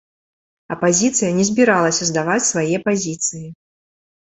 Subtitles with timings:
[0.75, 3.47] Апазіцыя не збіралася здаваць свае пазіцыі.